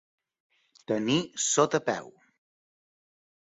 Tenir 0.91 1.17
sota 1.49 1.83
peu. 1.91 2.09